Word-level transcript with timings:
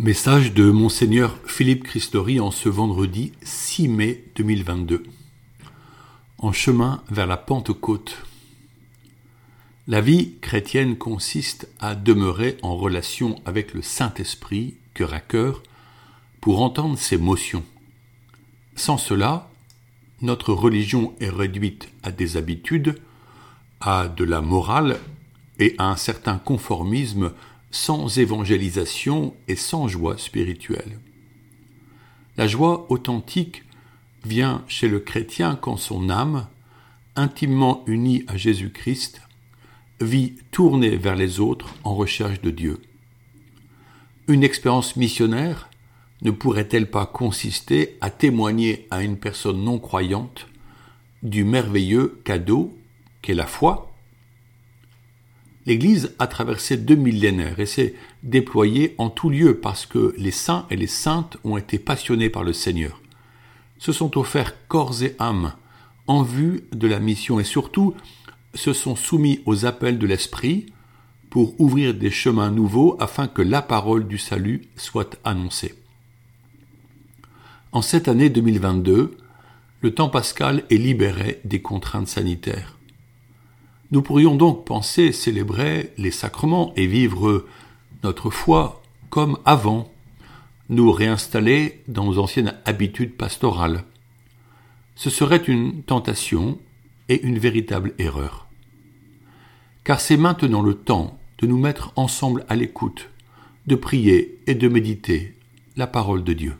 Message 0.00 0.54
de 0.54 0.70
Monseigneur 0.70 1.36
Philippe 1.44 1.82
Christori 1.82 2.38
en 2.38 2.52
ce 2.52 2.68
vendredi 2.68 3.32
6 3.42 3.88
mai 3.88 4.24
2022. 4.36 5.02
En 6.38 6.52
chemin 6.52 7.02
vers 7.10 7.26
la 7.26 7.36
Pentecôte. 7.36 8.22
La 9.88 10.00
vie 10.00 10.34
chrétienne 10.40 10.96
consiste 10.96 11.68
à 11.80 11.96
demeurer 11.96 12.58
en 12.62 12.76
relation 12.76 13.42
avec 13.44 13.74
le 13.74 13.82
Saint-Esprit, 13.82 14.76
cœur 14.94 15.14
à 15.14 15.18
cœur, 15.18 15.64
pour 16.40 16.62
entendre 16.62 16.96
ses 16.96 17.16
motions. 17.16 17.64
Sans 18.76 18.98
cela, 18.98 19.50
notre 20.22 20.52
religion 20.52 21.12
est 21.18 21.28
réduite 21.28 21.88
à 22.04 22.12
des 22.12 22.36
habitudes, 22.36 23.00
à 23.80 24.06
de 24.06 24.22
la 24.22 24.42
morale 24.42 25.00
et 25.58 25.74
à 25.78 25.90
un 25.90 25.96
certain 25.96 26.38
conformisme 26.38 27.32
sans 27.70 28.18
évangélisation 28.18 29.34
et 29.46 29.56
sans 29.56 29.88
joie 29.88 30.18
spirituelle. 30.18 30.98
La 32.36 32.46
joie 32.46 32.86
authentique 32.88 33.64
vient 34.24 34.64
chez 34.68 34.88
le 34.88 35.00
chrétien 35.00 35.56
quand 35.56 35.76
son 35.76 36.08
âme, 36.08 36.46
intimement 37.16 37.82
unie 37.86 38.24
à 38.28 38.36
Jésus-Christ, 38.36 39.22
vit 40.00 40.34
tournée 40.50 40.96
vers 40.96 41.16
les 41.16 41.40
autres 41.40 41.74
en 41.84 41.94
recherche 41.94 42.40
de 42.40 42.50
Dieu. 42.50 42.80
Une 44.28 44.44
expérience 44.44 44.96
missionnaire 44.96 45.68
ne 46.22 46.30
pourrait-elle 46.30 46.90
pas 46.90 47.06
consister 47.06 47.96
à 48.00 48.10
témoigner 48.10 48.86
à 48.90 49.02
une 49.02 49.16
personne 49.16 49.62
non 49.62 49.78
croyante 49.78 50.46
du 51.22 51.44
merveilleux 51.44 52.20
cadeau 52.24 52.76
qu'est 53.22 53.34
la 53.34 53.46
foi? 53.46 53.87
L'Église 55.68 56.14
a 56.18 56.26
traversé 56.26 56.78
deux 56.78 56.94
millénaires 56.94 57.60
et 57.60 57.66
s'est 57.66 57.94
déployée 58.22 58.94
en 58.96 59.10
tout 59.10 59.28
lieu 59.28 59.58
parce 59.58 59.84
que 59.84 60.14
les 60.16 60.30
saints 60.30 60.66
et 60.70 60.76
les 60.76 60.86
saintes 60.86 61.36
ont 61.44 61.58
été 61.58 61.78
passionnés 61.78 62.30
par 62.30 62.42
le 62.42 62.54
Seigneur, 62.54 63.02
se 63.76 63.92
sont 63.92 64.16
offerts 64.16 64.66
corps 64.68 65.02
et 65.02 65.14
âme 65.18 65.52
en 66.06 66.22
vue 66.22 66.64
de 66.72 66.88
la 66.88 67.00
mission 67.00 67.38
et 67.38 67.44
surtout 67.44 67.94
se 68.54 68.72
sont 68.72 68.96
soumis 68.96 69.42
aux 69.44 69.66
appels 69.66 69.98
de 69.98 70.06
l'Esprit 70.06 70.72
pour 71.28 71.60
ouvrir 71.60 71.92
des 71.92 72.10
chemins 72.10 72.50
nouveaux 72.50 72.96
afin 72.98 73.28
que 73.28 73.42
la 73.42 73.60
parole 73.60 74.08
du 74.08 74.16
salut 74.16 74.62
soit 74.74 75.18
annoncée. 75.22 75.74
En 77.72 77.82
cette 77.82 78.08
année 78.08 78.30
2022, 78.30 79.18
le 79.82 79.94
temps 79.94 80.08
pascal 80.08 80.64
est 80.70 80.78
libéré 80.78 81.42
des 81.44 81.60
contraintes 81.60 82.08
sanitaires. 82.08 82.77
Nous 83.90 84.02
pourrions 84.02 84.34
donc 84.34 84.66
penser 84.66 85.12
célébrer 85.12 85.92
les 85.96 86.10
sacrements 86.10 86.74
et 86.76 86.86
vivre 86.86 87.46
notre 88.02 88.30
foi 88.30 88.82
comme 89.08 89.38
avant, 89.46 89.90
nous 90.68 90.92
réinstaller 90.92 91.80
dans 91.88 92.04
nos 92.04 92.18
anciennes 92.18 92.54
habitudes 92.66 93.14
pastorales. 93.14 93.84
Ce 94.94 95.08
serait 95.08 95.36
une 95.38 95.82
tentation 95.82 96.58
et 97.08 97.22
une 97.22 97.38
véritable 97.38 97.94
erreur. 97.98 98.46
Car 99.84 100.00
c'est 100.00 100.18
maintenant 100.18 100.60
le 100.60 100.74
temps 100.74 101.18
de 101.38 101.46
nous 101.46 101.58
mettre 101.58 101.92
ensemble 101.96 102.44
à 102.50 102.56
l'écoute, 102.56 103.08
de 103.66 103.74
prier 103.74 104.38
et 104.46 104.54
de 104.54 104.68
méditer 104.68 105.34
la 105.76 105.86
parole 105.86 106.24
de 106.24 106.34
Dieu. 106.34 106.54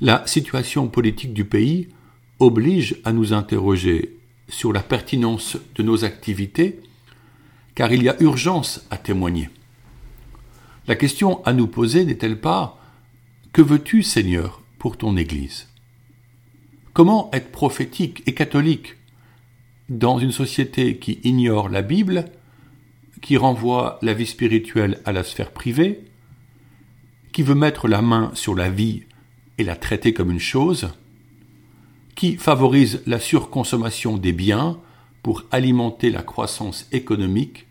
La 0.00 0.24
situation 0.26 0.86
politique 0.86 1.34
du 1.34 1.44
pays 1.44 1.88
oblige 2.38 3.00
à 3.04 3.12
nous 3.12 3.32
interroger 3.32 4.16
sur 4.48 4.72
la 4.72 4.82
pertinence 4.82 5.56
de 5.74 5.82
nos 5.82 6.04
activités, 6.04 6.80
car 7.74 7.92
il 7.92 8.02
y 8.02 8.08
a 8.08 8.20
urgence 8.20 8.86
à 8.90 8.96
témoigner. 8.96 9.50
La 10.86 10.96
question 10.96 11.42
à 11.44 11.52
nous 11.52 11.66
poser 11.66 12.04
n'est-elle 12.04 12.40
pas 12.40 12.78
Que 13.52 13.62
veux-tu, 13.62 14.02
Seigneur, 14.02 14.62
pour 14.78 14.96
ton 14.96 15.16
Église? 15.16 15.68
Comment 16.92 17.30
être 17.32 17.50
prophétique 17.50 18.22
et 18.26 18.34
catholique 18.34 18.96
dans 19.88 20.18
une 20.18 20.32
société 20.32 20.98
qui 20.98 21.20
ignore 21.24 21.68
la 21.68 21.82
Bible, 21.82 22.26
qui 23.20 23.36
renvoie 23.36 23.98
la 24.02 24.14
vie 24.14 24.26
spirituelle 24.26 25.00
à 25.04 25.12
la 25.12 25.24
sphère 25.24 25.50
privée, 25.50 26.04
qui 27.32 27.42
veut 27.42 27.54
mettre 27.54 27.88
la 27.88 28.02
main 28.02 28.30
sur 28.34 28.54
la 28.54 28.70
vie 28.70 29.04
et 29.58 29.64
la 29.64 29.76
traiter 29.76 30.12
comme 30.12 30.30
une 30.30 30.38
chose, 30.38 30.90
qui 32.14 32.36
favorise 32.36 33.02
la 33.06 33.18
surconsommation 33.18 34.16
des 34.16 34.32
biens 34.32 34.78
pour 35.22 35.44
alimenter 35.50 36.10
la 36.10 36.22
croissance 36.22 36.86
économique, 36.92 37.66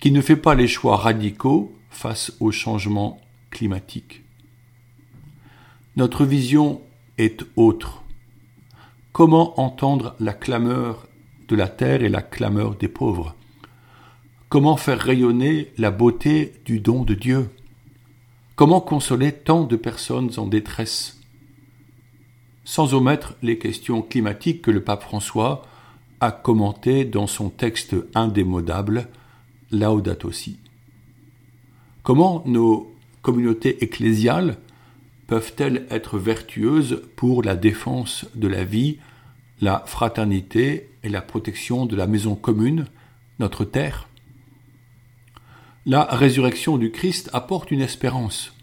qui 0.00 0.12
ne 0.12 0.20
fait 0.20 0.36
pas 0.36 0.54
les 0.54 0.68
choix 0.68 0.96
radicaux 0.96 1.74
face 1.90 2.32
au 2.40 2.52
changement 2.52 3.20
climatique. 3.50 4.22
Notre 5.96 6.24
vision 6.24 6.80
est 7.16 7.44
autre. 7.56 8.04
Comment 9.12 9.58
entendre 9.58 10.14
la 10.20 10.32
clameur 10.32 11.08
de 11.48 11.56
la 11.56 11.66
terre 11.66 12.04
et 12.04 12.08
la 12.08 12.22
clameur 12.22 12.76
des 12.76 12.88
pauvres? 12.88 13.34
Comment 14.48 14.76
faire 14.76 15.00
rayonner 15.00 15.72
la 15.76 15.90
beauté 15.90 16.54
du 16.64 16.78
don 16.78 17.02
de 17.02 17.14
Dieu? 17.14 17.50
Comment 18.54 18.80
consoler 18.80 19.32
tant 19.32 19.64
de 19.64 19.76
personnes 19.76 20.30
en 20.36 20.46
détresse? 20.46 21.17
Sans 22.68 22.92
omettre 22.92 23.34
les 23.42 23.56
questions 23.56 24.02
climatiques 24.02 24.60
que 24.60 24.70
le 24.70 24.84
pape 24.84 25.02
François 25.02 25.66
a 26.20 26.30
commentées 26.30 27.06
dans 27.06 27.26
son 27.26 27.48
texte 27.48 27.96
indémodable 28.14 29.08
Laudato 29.70 30.30
Si. 30.32 30.58
Comment 32.02 32.42
nos 32.44 32.94
communautés 33.22 33.82
ecclésiales 33.82 34.58
peuvent-elles 35.28 35.86
être 35.88 36.18
vertueuses 36.18 37.04
pour 37.16 37.42
la 37.42 37.56
défense 37.56 38.26
de 38.34 38.48
la 38.48 38.64
vie, 38.64 38.98
la 39.62 39.82
fraternité 39.86 40.90
et 41.02 41.08
la 41.08 41.22
protection 41.22 41.86
de 41.86 41.96
la 41.96 42.06
maison 42.06 42.34
commune, 42.34 42.84
notre 43.38 43.64
terre? 43.64 44.10
La 45.86 46.04
résurrection 46.04 46.76
du 46.76 46.90
Christ 46.90 47.30
apporte 47.32 47.70
une 47.70 47.80
espérance. 47.80 48.57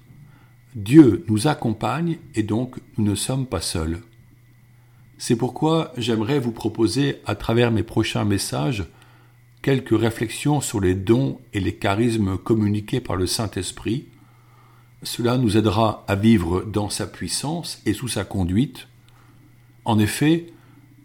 Dieu 0.76 1.24
nous 1.30 1.48
accompagne 1.48 2.18
et 2.36 2.44
donc 2.44 2.76
nous 2.98 3.06
ne 3.06 3.16
sommes 3.16 3.46
pas 3.46 3.62
seuls. 3.62 4.02
C'est 5.18 5.38
pourquoi 5.38 5.94
j'aimerais 5.96 6.38
vous 6.38 6.52
proposer, 6.52 7.22
à 7.26 7.36
travers 7.36 7.72
mes 7.72 7.84
prochains 7.84 8.26
messages, 8.26 8.84
quelques 9.62 9.98
réflexions 9.98 10.60
sur 10.60 10.82
les 10.82 10.94
dons 10.94 11.40
et 11.54 11.62
les 11.62 11.76
charismes 11.76 12.38
communiqués 12.38 13.00
par 13.00 13.16
le 13.16 13.26
Saint-Esprit. 13.26 14.08
Cela 15.02 15.38
nous 15.38 15.56
aidera 15.56 16.04
à 16.10 16.16
vivre 16.16 16.64
dans 16.64 16.90
sa 16.90 17.08
puissance 17.08 17.82
et 17.86 17.94
sous 17.94 18.10
sa 18.10 18.26
conduite. 18.26 18.90
En 19.86 19.98
effet, 19.98 20.48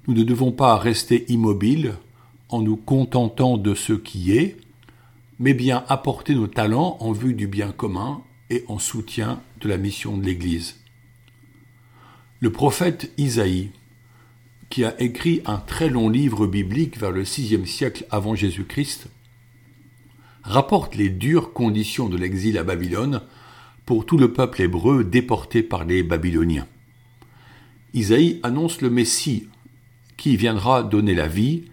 nous 0.09 0.14
ne 0.14 0.25
devons 0.25 0.50
pas 0.50 0.76
rester 0.78 1.30
immobiles 1.30 1.94
en 2.48 2.60
nous 2.60 2.76
contentant 2.76 3.56
de 3.56 3.76
ce 3.76 3.92
qui 3.92 4.36
est, 4.36 4.56
mais 5.38 5.54
bien 5.54 5.84
apporter 5.88 6.34
nos 6.34 6.48
talents 6.48 6.97
en 6.98 7.12
vue 7.12 7.34
du 7.34 7.47
bien 7.47 7.70
commun 7.70 8.22
et 8.50 8.64
en 8.66 8.80
soutien 8.80 9.41
de 9.60 9.69
la 9.69 9.76
mission 9.76 10.16
de 10.16 10.25
l'Église. 10.25 10.76
Le 12.41 12.50
prophète 12.50 13.12
Isaïe, 13.19 13.71
qui 14.71 14.84
a 14.84 15.00
écrit 15.00 15.43
un 15.47 15.59
très 15.59 15.88
long 15.88 16.09
livre 16.09 16.47
biblique 16.47 16.98
vers 16.98 17.10
le 17.10 17.22
VIe 17.22 17.66
siècle 17.66 18.06
avant 18.10 18.34
Jésus-Christ, 18.34 19.09
rapporte 20.43 20.94
les 20.94 21.10
dures 21.10 21.53
conditions 21.53 22.09
de 22.09 22.16
l'exil 22.16 22.56
à 22.56 22.65
Babylone 22.65 23.21
pour 23.84 24.06
tout 24.06 24.16
le 24.16 24.32
peuple 24.32 24.62
hébreu 24.62 25.04
déporté 25.04 25.62
par 25.62 25.84
les 25.84 26.03
Babyloniens. 26.03 26.66
Isaïe 27.92 28.41
annonce 28.42 28.81
le 28.81 28.91
Messie 28.91 29.48
qui 30.16 30.37
viendra 30.37 30.82
donner 30.82 31.15
la 31.15 31.28
vie, 31.28 31.65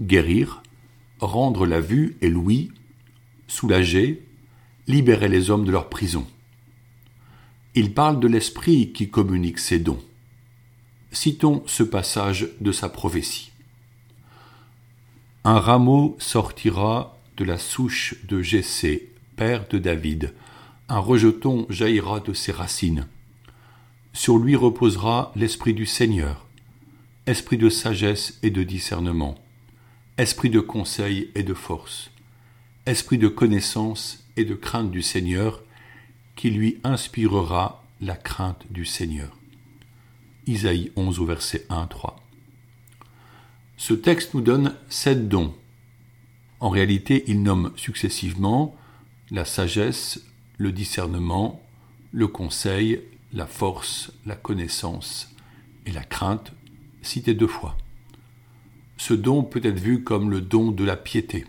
guérir, 0.00 0.62
rendre 1.20 1.66
la 1.66 1.80
vue 1.80 2.16
et 2.20 2.28
l'ouïe, 2.28 2.72
soulager, 3.46 4.22
libérer 4.88 5.28
les 5.28 5.50
hommes 5.50 5.64
de 5.64 5.70
leur 5.70 5.88
prison. 5.88 6.26
Il 7.74 7.94
parle 7.94 8.20
de 8.20 8.28
l'Esprit 8.28 8.92
qui 8.92 9.08
communique 9.08 9.58
ses 9.58 9.78
dons. 9.78 10.02
Citons 11.10 11.62
ce 11.66 11.82
passage 11.82 12.48
de 12.60 12.70
sa 12.70 12.90
prophétie. 12.90 13.50
Un 15.44 15.58
rameau 15.58 16.14
sortira 16.18 17.18
de 17.38 17.44
la 17.44 17.56
souche 17.56 18.14
de 18.28 18.42
Jessé, 18.42 19.10
père 19.36 19.66
de 19.68 19.78
David. 19.78 20.34
Un 20.90 20.98
rejeton 20.98 21.66
jaillira 21.70 22.20
de 22.20 22.34
ses 22.34 22.52
racines. 22.52 23.06
Sur 24.12 24.36
lui 24.36 24.54
reposera 24.54 25.32
l'Esprit 25.34 25.72
du 25.72 25.86
Seigneur, 25.86 26.46
esprit 27.24 27.56
de 27.56 27.70
sagesse 27.70 28.38
et 28.42 28.50
de 28.50 28.62
discernement, 28.62 29.36
esprit 30.18 30.50
de 30.50 30.60
conseil 30.60 31.30
et 31.34 31.42
de 31.42 31.54
force, 31.54 32.10
esprit 32.84 33.16
de 33.16 33.28
connaissance 33.28 34.22
et 34.36 34.44
de 34.44 34.54
crainte 34.54 34.90
du 34.90 35.00
Seigneur, 35.00 35.62
qui 36.36 36.50
lui 36.50 36.80
inspirera 36.84 37.84
la 38.00 38.16
crainte 38.16 38.64
du 38.70 38.84
Seigneur. 38.84 39.36
Isaïe 40.46 40.90
11 40.96 41.20
au 41.20 41.26
verset 41.26 41.66
1 41.68 41.86
3. 41.86 42.16
Ce 43.76 43.94
texte 43.94 44.34
nous 44.34 44.40
donne 44.40 44.76
sept 44.88 45.28
dons. 45.28 45.54
En 46.60 46.70
réalité, 46.70 47.24
il 47.26 47.42
nomme 47.42 47.72
successivement 47.76 48.76
la 49.30 49.44
sagesse, 49.44 50.20
le 50.58 50.72
discernement, 50.72 51.60
le 52.12 52.28
conseil, 52.28 53.00
la 53.32 53.46
force, 53.46 54.12
la 54.26 54.36
connaissance 54.36 55.34
et 55.86 55.92
la 55.92 56.04
crainte, 56.04 56.52
cités 57.02 57.34
deux 57.34 57.46
fois. 57.46 57.76
Ce 58.96 59.14
don 59.14 59.42
peut 59.42 59.62
être 59.64 59.80
vu 59.80 60.04
comme 60.04 60.30
le 60.30 60.40
don 60.40 60.70
de 60.70 60.84
la 60.84 60.96
piété. 60.96 61.44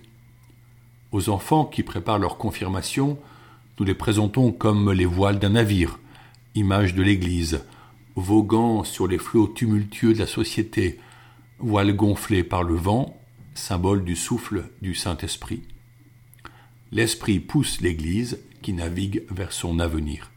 Aux 1.11 1.29
enfants 1.29 1.65
qui 1.65 1.83
préparent 1.83 2.17
leur 2.17 2.37
confirmation, 2.37 3.19
nous 3.79 3.85
les 3.85 3.95
présentons 3.95 4.51
comme 4.51 4.91
les 4.91 5.05
voiles 5.05 5.39
d'un 5.39 5.49
navire, 5.49 5.99
image 6.53 6.93
de 6.93 7.01
l'Église, 7.01 7.63
voguant 8.15 8.83
sur 8.83 9.07
les 9.07 9.17
flots 9.17 9.47
tumultueux 9.47 10.13
de 10.13 10.19
la 10.19 10.27
société, 10.27 10.99
voiles 11.57 11.95
gonflées 11.95 12.43
par 12.43 12.63
le 12.63 12.75
vent, 12.75 13.17
symbole 13.55 14.03
du 14.03 14.15
souffle 14.15 14.69
du 14.81 14.93
Saint-Esprit. 14.93 15.63
L'Esprit 16.91 17.39
pousse 17.39 17.81
l'Église 17.81 18.39
qui 18.61 18.73
navigue 18.73 19.23
vers 19.31 19.51
son 19.51 19.79
avenir. 19.79 20.31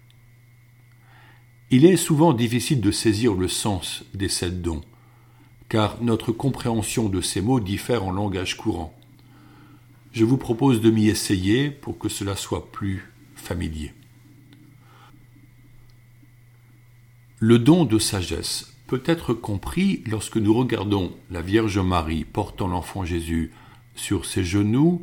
Il 1.71 1.85
est 1.85 1.97
souvent 1.97 2.33
difficile 2.33 2.81
de 2.81 2.91
saisir 2.91 3.35
le 3.35 3.49
sens 3.49 4.05
des 4.15 4.29
sept 4.29 4.63
dons, 4.63 4.83
car 5.69 6.01
notre 6.01 6.33
compréhension 6.33 7.09
de 7.09 7.21
ces 7.21 7.43
mots 7.43 7.61
diffère 7.61 8.05
en 8.05 8.13
langage 8.13 8.57
courant. 8.57 8.95
Je 10.13 10.25
vous 10.25 10.39
propose 10.39 10.81
de 10.81 10.91
m'y 10.91 11.09
essayer 11.09 11.71
pour 11.71 11.99
que 11.99 12.09
cela 12.09 12.37
soit 12.37 12.73
plus 12.73 13.13
Le 17.39 17.59
don 17.59 17.85
de 17.85 17.99
sagesse 17.99 18.73
peut 18.87 19.03
être 19.05 19.35
compris 19.35 20.03
lorsque 20.07 20.37
nous 20.37 20.55
regardons 20.55 21.13
la 21.31 21.43
Vierge 21.43 21.79
Marie 21.79 22.25
portant 22.25 22.69
l'enfant 22.69 23.05
Jésus 23.05 23.53
sur 23.95 24.25
ses 24.25 24.45
genoux 24.45 25.03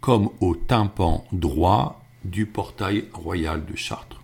comme 0.00 0.30
au 0.40 0.54
tympan 0.54 1.24
droit 1.32 2.04
du 2.24 2.46
portail 2.46 3.04
royal 3.12 3.64
de 3.64 3.76
Chartres. 3.76 4.22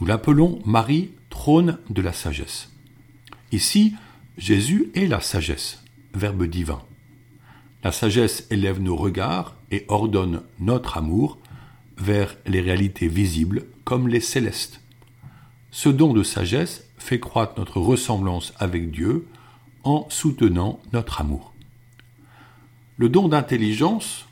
Nous 0.00 0.06
l'appelons 0.06 0.60
Marie, 0.64 1.10
trône 1.30 1.78
de 1.90 2.02
la 2.02 2.12
sagesse. 2.12 2.70
Ici, 3.52 3.94
Jésus 4.36 4.90
est 4.94 5.06
la 5.06 5.20
sagesse, 5.20 5.82
verbe 6.14 6.44
divin. 6.44 6.82
La 7.82 7.92
sagesse 7.92 8.46
élève 8.50 8.80
nos 8.80 8.96
regards 8.96 9.54
et 9.70 9.84
ordonne 9.88 10.42
notre 10.58 10.98
amour 10.98 11.38
vers 11.96 12.36
les 12.46 12.60
réalités 12.60 13.08
visibles 13.08 13.64
comme 13.84 14.08
les 14.08 14.20
célestes. 14.20 14.80
Ce 15.70 15.88
don 15.88 16.12
de 16.12 16.22
sagesse 16.22 16.84
fait 16.98 17.20
croître 17.20 17.58
notre 17.58 17.80
ressemblance 17.80 18.52
avec 18.58 18.90
Dieu 18.90 19.26
en 19.84 20.06
soutenant 20.08 20.80
notre 20.92 21.20
amour. 21.20 21.54
Le 22.96 23.08
don 23.08 23.28
d'intelligence 23.28 24.26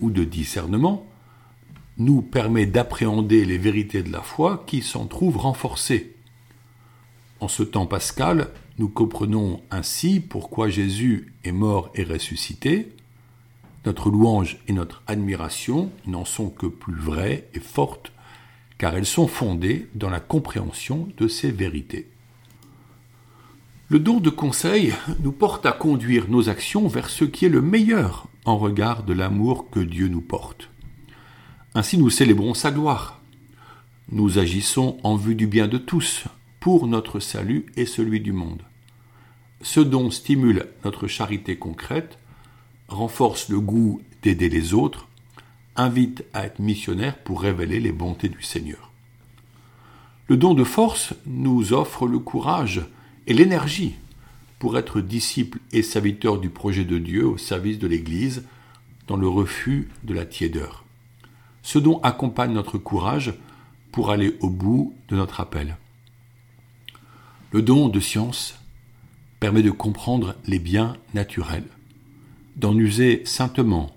ou 0.00 0.10
de 0.10 0.24
discernement 0.24 1.06
nous 1.98 2.20
permet 2.20 2.66
d'appréhender 2.66 3.44
les 3.44 3.58
vérités 3.58 4.02
de 4.02 4.12
la 4.12 4.20
foi 4.20 4.64
qui 4.66 4.82
s'en 4.82 5.06
trouvent 5.06 5.38
renforcées. 5.38 6.14
En 7.40 7.48
ce 7.48 7.62
temps 7.62 7.86
pascal, 7.86 8.48
nous 8.78 8.88
comprenons 8.88 9.62
ainsi 9.70 10.20
pourquoi 10.20 10.68
Jésus 10.68 11.32
est 11.44 11.52
mort 11.52 11.90
et 11.94 12.02
ressuscité. 12.02 12.92
Notre 13.86 14.10
louange 14.10 14.58
et 14.66 14.72
notre 14.72 15.04
admiration 15.06 15.92
n'en 16.06 16.24
sont 16.24 16.50
que 16.50 16.66
plus 16.66 16.96
vraies 16.96 17.48
et 17.54 17.60
fortes, 17.60 18.10
car 18.78 18.96
elles 18.96 19.06
sont 19.06 19.28
fondées 19.28 19.86
dans 19.94 20.10
la 20.10 20.18
compréhension 20.18 21.08
de 21.16 21.28
ces 21.28 21.52
vérités. 21.52 22.08
Le 23.88 24.00
don 24.00 24.18
de 24.18 24.30
conseil 24.30 24.92
nous 25.20 25.30
porte 25.30 25.64
à 25.64 25.70
conduire 25.70 26.28
nos 26.28 26.48
actions 26.48 26.88
vers 26.88 27.08
ce 27.08 27.24
qui 27.24 27.44
est 27.44 27.48
le 27.48 27.62
meilleur 27.62 28.26
en 28.44 28.58
regard 28.58 29.04
de 29.04 29.12
l'amour 29.12 29.70
que 29.70 29.78
Dieu 29.78 30.08
nous 30.08 30.20
porte. 30.20 30.68
Ainsi 31.74 31.96
nous 31.96 32.10
célébrons 32.10 32.54
sa 32.54 32.72
gloire. 32.72 33.20
Nous 34.10 34.38
agissons 34.38 34.98
en 35.04 35.14
vue 35.14 35.36
du 35.36 35.46
bien 35.46 35.68
de 35.68 35.78
tous, 35.78 36.24
pour 36.58 36.88
notre 36.88 37.20
salut 37.20 37.66
et 37.76 37.86
celui 37.86 38.18
du 38.20 38.32
monde. 38.32 38.62
Ce 39.62 39.78
don 39.78 40.10
stimule 40.10 40.66
notre 40.84 41.06
charité 41.06 41.56
concrète, 41.56 42.18
renforce 42.88 43.48
le 43.48 43.60
goût 43.60 44.00
d'aider 44.22 44.48
les 44.48 44.74
autres, 44.74 45.08
invite 45.76 46.24
à 46.32 46.46
être 46.46 46.60
missionnaire 46.60 47.18
pour 47.18 47.42
révéler 47.42 47.80
les 47.80 47.92
bontés 47.92 48.28
du 48.28 48.42
Seigneur. 48.42 48.92
Le 50.28 50.36
don 50.36 50.54
de 50.54 50.64
force 50.64 51.14
nous 51.26 51.72
offre 51.72 52.08
le 52.08 52.18
courage 52.18 52.82
et 53.26 53.34
l'énergie 53.34 53.94
pour 54.58 54.78
être 54.78 55.00
disciple 55.00 55.58
et 55.72 55.82
serviteur 55.82 56.38
du 56.38 56.48
projet 56.48 56.84
de 56.84 56.98
Dieu 56.98 57.26
au 57.26 57.38
service 57.38 57.78
de 57.78 57.86
l'Église 57.86 58.44
dans 59.06 59.16
le 59.16 59.28
refus 59.28 59.88
de 60.02 60.14
la 60.14 60.24
tiédeur. 60.24 60.84
Ce 61.62 61.78
don 61.78 62.00
accompagne 62.02 62.52
notre 62.52 62.78
courage 62.78 63.34
pour 63.92 64.10
aller 64.10 64.36
au 64.40 64.50
bout 64.50 64.94
de 65.08 65.16
notre 65.16 65.40
appel. 65.40 65.76
Le 67.52 67.62
don 67.62 67.88
de 67.88 68.00
science 68.00 68.58
permet 69.40 69.62
de 69.62 69.70
comprendre 69.70 70.34
les 70.46 70.58
biens 70.58 70.96
naturels, 71.14 71.68
d'en 72.56 72.76
user 72.76 73.22
saintement 73.24 73.94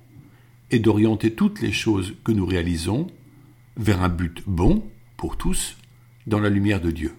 et 0.72 0.80
d'orienter 0.80 1.34
toutes 1.34 1.62
les 1.62 1.72
choses 1.72 2.14
que 2.24 2.32
nous 2.32 2.46
réalisons 2.46 3.08
vers 3.78 4.02
un 4.04 4.10
but 4.10 4.44
bon 4.46 4.84
pour 5.18 5.38
tous 5.38 5.78
dans 6.28 6.40
la 6.40 6.50
lumière 6.50 6.82
de 6.82 6.92
Dieu. 6.92 7.14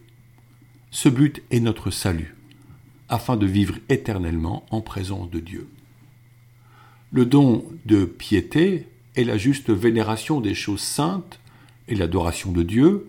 Ce 0.91 1.09
but 1.09 1.43
est 1.51 1.61
notre 1.61 1.91
salut, 1.91 2.37
afin 3.09 3.37
de 3.37 3.47
vivre 3.47 3.77
éternellement 3.89 4.65
en 4.71 4.81
présence 4.81 5.31
de 5.31 5.41
Dieu. 5.41 5.69
Le 7.13 7.27
don 7.27 7.65
de 7.87 8.05
piété 8.05 8.87
est 9.17 9.25
la 9.25 9.37
juste 9.37 9.71
vénération 9.71 10.41
des 10.41 10.55
choses 10.55 10.81
saintes 10.81 11.41
et 11.89 11.95
l'adoration 11.95 12.53
de 12.53 12.63
Dieu, 12.63 13.09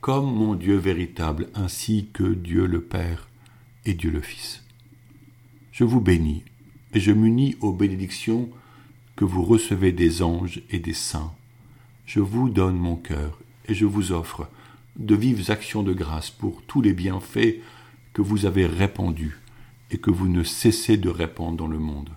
comme 0.00 0.26
mon 0.26 0.54
Dieu 0.54 0.76
véritable, 0.76 1.48
ainsi 1.54 2.08
que 2.12 2.24
Dieu 2.24 2.66
le 2.66 2.80
Père 2.80 3.28
et 3.84 3.94
Dieu 3.94 4.10
le 4.10 4.20
Fils. 4.20 4.64
Je 5.70 5.84
vous 5.84 6.00
bénis 6.00 6.42
et 6.92 7.00
je 7.00 7.12
m'unis 7.12 7.56
aux 7.60 7.72
bénédictions 7.72 8.50
que 9.14 9.24
vous 9.24 9.44
recevez 9.44 9.92
des 9.92 10.22
anges 10.22 10.62
et 10.70 10.80
des 10.80 10.94
saints. 10.94 11.32
Je 12.06 12.20
vous 12.20 12.48
donne 12.48 12.76
mon 12.76 12.96
cœur 12.96 13.38
et 13.66 13.74
je 13.74 13.86
vous 13.86 14.10
offre 14.10 14.48
de 14.96 15.14
vives 15.14 15.50
actions 15.50 15.84
de 15.84 15.92
grâce 15.92 16.30
pour 16.30 16.62
tous 16.62 16.82
les 16.82 16.92
bienfaits 16.92 17.60
que 18.12 18.22
vous 18.22 18.46
avez 18.46 18.66
répandus 18.66 19.38
et 19.92 19.98
que 19.98 20.10
vous 20.10 20.28
ne 20.28 20.42
cessez 20.42 20.96
de 20.96 21.08
répandre 21.08 21.56
dans 21.56 21.68
le 21.68 21.78
monde 21.78 22.10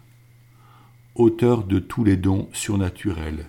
auteur 1.19 1.65
de 1.65 1.79
tous 1.79 2.05
les 2.05 2.15
dons 2.15 2.47
surnaturels, 2.53 3.45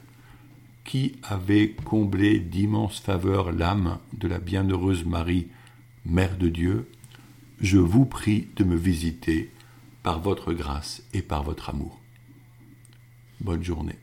qui 0.91 1.13
avait 1.23 1.71
comblé 1.85 2.41
d'immenses 2.41 2.99
faveurs 2.99 3.53
l'âme 3.53 3.99
de 4.13 4.27
la 4.27 4.41
bienheureuse 4.41 5.05
Marie, 5.05 5.47
Mère 6.05 6.37
de 6.37 6.49
Dieu, 6.49 6.91
je 7.61 7.79
vous 7.79 8.07
prie 8.07 8.49
de 8.57 8.65
me 8.65 8.75
visiter 8.75 9.53
par 10.03 10.19
votre 10.19 10.53
grâce 10.53 11.05
et 11.15 11.23
par 11.23 11.45
votre 11.45 11.71
amour. 11.71 12.01
Bonne 13.41 13.63
journée. 13.63 14.01